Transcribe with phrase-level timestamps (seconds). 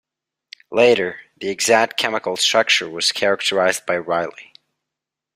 [0.71, 4.51] Later, the exact chemical structure was characterized by Riley.